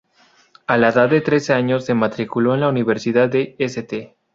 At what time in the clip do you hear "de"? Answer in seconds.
1.11-1.21, 3.29-3.55